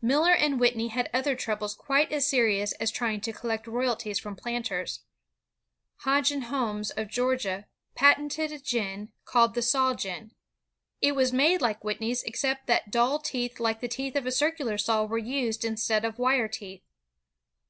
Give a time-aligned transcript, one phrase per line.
[0.00, 4.34] Miller and Whitney had other troubles quite as serious as trying to collect royalties from
[4.34, 5.00] planters.
[6.04, 10.30] Hodgen Homes, of Georgia, patented a gin, called the "saw gin."
[11.02, 14.78] It was made like Whitney's, except that dull teeth like the teeth of a circular
[14.78, 16.86] saw were used instead of wire teeth.